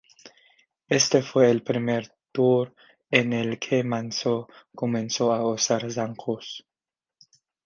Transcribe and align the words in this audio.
Este 0.89 1.21
fue 1.21 1.51
el 1.51 1.61
primer 1.61 2.11
Tour 2.31 2.73
en 3.11 3.33
el 3.33 3.59
que 3.59 3.83
Manson 3.83 4.47
comenzó 4.73 5.31
a 5.31 5.45
usar 5.47 5.91
zancos. 5.91 6.65